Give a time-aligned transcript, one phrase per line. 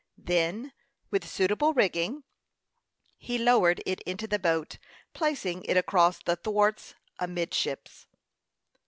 [0.17, 0.73] Then,
[1.11, 2.23] with suitable rigging,
[3.19, 4.79] he lowered it into the boat,
[5.13, 8.07] placing it across the thwarts, amidships.